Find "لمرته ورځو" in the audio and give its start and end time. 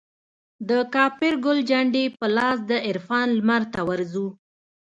3.39-4.27